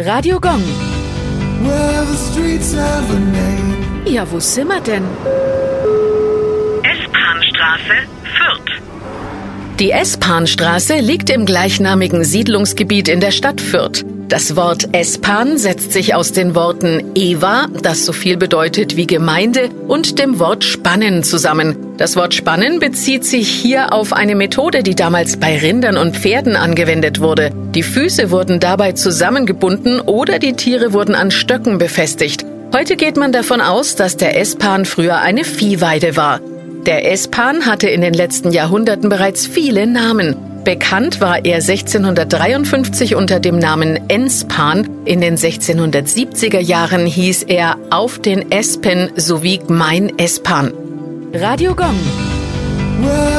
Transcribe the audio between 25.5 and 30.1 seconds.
Rindern und Pferden angewendet wurde. Die Füße wurden dabei zusammengebunden